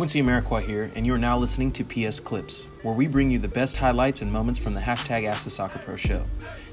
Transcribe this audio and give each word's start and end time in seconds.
Quincy 0.00 0.22
Amarikwa 0.22 0.62
here, 0.62 0.90
and 0.94 1.04
you 1.04 1.12
are 1.12 1.18
now 1.18 1.36
listening 1.36 1.70
to 1.70 1.84
PS 1.84 2.20
Clips, 2.20 2.70
where 2.80 2.94
we 2.94 3.06
bring 3.06 3.30
you 3.30 3.38
the 3.38 3.46
best 3.46 3.76
highlights 3.76 4.22
and 4.22 4.32
moments 4.32 4.58
from 4.58 4.72
the 4.72 4.80
hashtag 4.80 5.26
Ask 5.26 5.44
the 5.44 5.50
Soccer 5.50 5.78
Pro 5.78 5.94
show. 5.94 6.24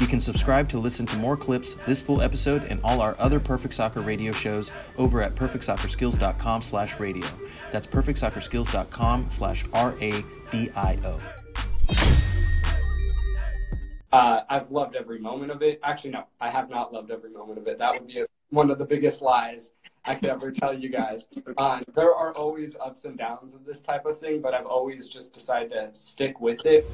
You 0.00 0.08
can 0.08 0.18
subscribe 0.18 0.68
to 0.70 0.80
listen 0.80 1.06
to 1.06 1.16
more 1.18 1.36
clips, 1.36 1.74
this 1.86 2.00
full 2.00 2.20
episode, 2.20 2.64
and 2.64 2.80
all 2.82 3.00
our 3.00 3.14
other 3.20 3.38
Perfect 3.38 3.74
Soccer 3.74 4.00
radio 4.00 4.32
shows 4.32 4.72
over 4.98 5.22
at 5.22 5.36
perfectsoccerskills.com 5.36 6.62
slash 6.62 6.98
radio. 6.98 7.28
That's 7.70 7.86
perfectsoccerskills.com 7.86 9.30
slash 9.30 9.64
R-A-D-I-O. 9.72 11.18
Uh, 14.10 14.40
I've 14.48 14.72
loved 14.72 14.96
every 14.96 15.20
moment 15.20 15.52
of 15.52 15.62
it. 15.62 15.78
Actually, 15.84 16.10
no, 16.10 16.24
I 16.40 16.50
have 16.50 16.68
not 16.68 16.92
loved 16.92 17.12
every 17.12 17.30
moment 17.30 17.60
of 17.60 17.68
it. 17.68 17.78
That 17.78 17.92
would 17.92 18.08
be 18.08 18.22
a, 18.22 18.26
one 18.50 18.68
of 18.68 18.78
the 18.78 18.84
biggest 18.84 19.22
lies 19.22 19.70
I 20.04 20.16
could 20.16 20.30
ever 20.30 20.50
tell 20.50 20.76
you 20.76 20.88
guys. 20.88 21.28
Um, 21.56 21.84
there 21.94 22.12
are 22.12 22.32
always 22.34 22.74
ups 22.84 23.04
and 23.04 23.16
downs 23.16 23.54
of 23.54 23.64
this 23.64 23.80
type 23.80 24.04
of 24.04 24.18
thing, 24.18 24.40
but 24.40 24.52
I've 24.52 24.66
always 24.66 25.08
just 25.08 25.32
decided 25.32 25.70
to 25.70 25.90
stick 25.92 26.40
with 26.40 26.66
it. 26.66 26.90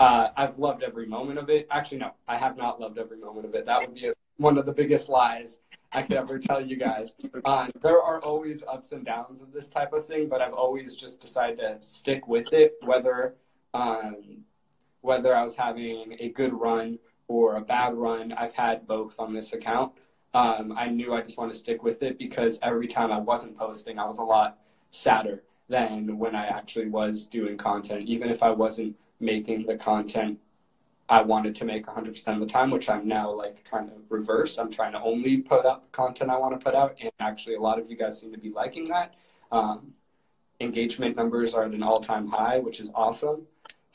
Uh, 0.00 0.28
I've 0.36 0.58
loved 0.58 0.82
every 0.82 1.06
moment 1.06 1.38
of 1.38 1.48
it. 1.50 1.68
Actually, 1.70 1.98
no, 1.98 2.10
I 2.26 2.36
have 2.36 2.56
not 2.56 2.80
loved 2.80 2.98
every 2.98 3.18
moment 3.18 3.46
of 3.46 3.54
it. 3.54 3.64
That 3.64 3.80
would 3.82 3.94
be 3.94 4.08
a, 4.08 4.12
one 4.38 4.58
of 4.58 4.66
the 4.66 4.72
biggest 4.72 5.08
lies 5.08 5.58
I 5.92 6.02
could 6.02 6.16
ever 6.16 6.40
tell 6.40 6.60
you 6.60 6.76
guys. 6.76 7.14
Um, 7.44 7.70
there 7.80 8.02
are 8.02 8.20
always 8.20 8.64
ups 8.66 8.90
and 8.90 9.04
downs 9.04 9.40
of 9.40 9.52
this 9.52 9.68
type 9.68 9.92
of 9.92 10.04
thing, 10.04 10.28
but 10.28 10.42
I've 10.42 10.52
always 10.52 10.96
just 10.96 11.20
decided 11.20 11.58
to 11.58 11.78
stick 11.80 12.26
with 12.26 12.52
it, 12.52 12.74
whether 12.82 13.36
um, 13.72 14.38
whether 15.00 15.34
I 15.34 15.44
was 15.44 15.54
having 15.54 16.16
a 16.18 16.30
good 16.30 16.52
run 16.52 16.98
or 17.28 17.56
a 17.56 17.60
bad 17.60 17.94
run. 17.94 18.32
I've 18.32 18.52
had 18.52 18.86
both 18.86 19.14
on 19.18 19.34
this 19.34 19.52
account. 19.52 19.92
Um, 20.34 20.74
I 20.76 20.88
knew 20.88 21.14
I 21.14 21.22
just 21.22 21.38
wanted 21.38 21.52
to 21.54 21.58
stick 21.58 21.82
with 21.82 22.02
it 22.02 22.18
because 22.18 22.58
every 22.62 22.86
time 22.86 23.10
I 23.10 23.18
wasn't 23.18 23.56
posting, 23.56 23.98
I 23.98 24.04
was 24.04 24.18
a 24.18 24.22
lot 24.22 24.58
sadder 24.90 25.42
than 25.68 26.18
when 26.18 26.34
I 26.34 26.46
actually 26.46 26.88
was 26.88 27.26
doing 27.26 27.56
content. 27.56 28.08
Even 28.08 28.30
if 28.30 28.42
I 28.42 28.50
wasn't 28.50 28.96
making 29.18 29.66
the 29.66 29.76
content 29.76 30.38
I 31.08 31.22
wanted 31.22 31.54
to 31.56 31.64
make 31.64 31.86
100% 31.86 32.34
of 32.34 32.40
the 32.40 32.46
time, 32.46 32.70
which 32.70 32.88
I'm 32.88 33.06
now 33.06 33.30
like 33.30 33.62
trying 33.62 33.88
to 33.88 33.94
reverse. 34.08 34.58
I'm 34.58 34.70
trying 34.70 34.92
to 34.92 35.00
only 35.00 35.38
put 35.38 35.64
up 35.64 35.90
content 35.92 36.30
I 36.30 36.36
want 36.36 36.58
to 36.58 36.64
put 36.64 36.74
out. 36.74 36.96
And 37.00 37.12
actually, 37.20 37.54
a 37.54 37.60
lot 37.60 37.78
of 37.78 37.88
you 37.88 37.96
guys 37.96 38.20
seem 38.20 38.32
to 38.32 38.38
be 38.38 38.50
liking 38.50 38.88
that. 38.88 39.14
Um, 39.52 39.92
engagement 40.60 41.16
numbers 41.16 41.54
are 41.54 41.64
at 41.64 41.72
an 41.72 41.82
all 41.82 42.00
time 42.00 42.26
high, 42.26 42.58
which 42.58 42.80
is 42.80 42.90
awesome. 42.94 43.42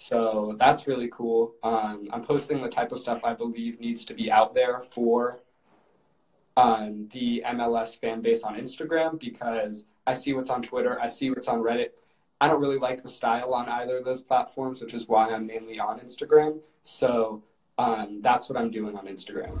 So 0.00 0.56
that's 0.58 0.86
really 0.86 1.10
cool. 1.12 1.52
Um, 1.62 2.08
I'm 2.10 2.24
posting 2.24 2.62
the 2.62 2.70
type 2.70 2.90
of 2.90 2.98
stuff 2.98 3.20
I 3.22 3.34
believe 3.34 3.80
needs 3.80 4.06
to 4.06 4.14
be 4.14 4.32
out 4.32 4.54
there 4.54 4.80
for 4.80 5.40
um, 6.56 7.10
the 7.12 7.42
MLS 7.48 8.00
fan 8.00 8.22
base 8.22 8.42
on 8.42 8.54
Instagram 8.54 9.20
because 9.20 9.84
I 10.06 10.14
see 10.14 10.32
what's 10.32 10.48
on 10.48 10.62
Twitter, 10.62 10.98
I 10.98 11.06
see 11.06 11.28
what's 11.28 11.48
on 11.48 11.58
Reddit. 11.58 11.90
I 12.40 12.48
don't 12.48 12.62
really 12.62 12.78
like 12.78 13.02
the 13.02 13.10
style 13.10 13.52
on 13.52 13.68
either 13.68 13.98
of 13.98 14.06
those 14.06 14.22
platforms, 14.22 14.80
which 14.80 14.94
is 14.94 15.06
why 15.06 15.28
I'm 15.28 15.46
mainly 15.46 15.78
on 15.78 16.00
Instagram. 16.00 16.60
So 16.82 17.42
um, 17.76 18.20
that's 18.22 18.48
what 18.48 18.58
I'm 18.58 18.70
doing 18.70 18.96
on 18.96 19.06
Instagram. 19.06 19.60